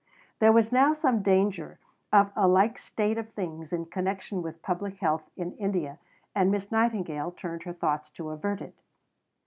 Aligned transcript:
There 0.39 0.51
was 0.51 0.71
now 0.71 0.93
some 0.93 1.21
danger 1.21 1.77
of 2.11 2.31
a 2.35 2.47
like 2.47 2.79
state 2.79 3.19
of 3.19 3.29
things 3.33 3.71
in 3.71 3.85
connection 3.85 4.41
with 4.41 4.63
Public 4.63 4.97
Health 4.97 5.29
in 5.37 5.55
India, 5.57 5.99
and 6.33 6.49
Miss 6.49 6.71
Nightingale 6.71 7.29
turned 7.29 7.61
her 7.65 7.73
thoughts 7.73 8.09
to 8.17 8.29
avert 8.31 8.61
it. 8.61 8.73